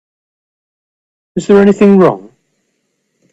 Is 1.35 1.45
there 1.45 1.61
anything 1.61 1.99
wrong? 1.99 2.31